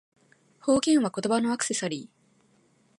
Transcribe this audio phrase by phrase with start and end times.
[0.61, 2.31] 方言は、言葉のアクセサリー